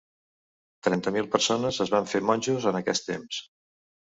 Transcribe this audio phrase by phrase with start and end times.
[0.87, 3.45] Trenta mil persones es van fer monjos en aquest temps.